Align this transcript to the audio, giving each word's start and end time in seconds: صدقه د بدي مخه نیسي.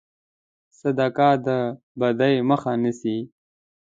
صدقه 0.79 1.29
د 1.45 1.47
بدي 1.99 2.35
مخه 2.49 2.71
نیسي. 2.81 3.17